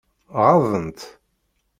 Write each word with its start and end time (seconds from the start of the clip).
Ɣaḍen-tt? 0.41 1.01